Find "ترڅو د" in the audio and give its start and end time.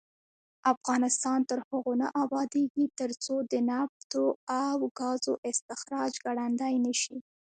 2.99-3.53